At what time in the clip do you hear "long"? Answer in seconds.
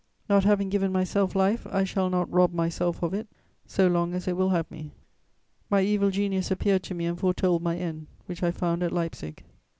3.87-4.15